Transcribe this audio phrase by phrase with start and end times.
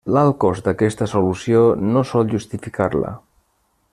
[0.13, 3.15] L'alt cost d'aquesta solució no sol justificar-la.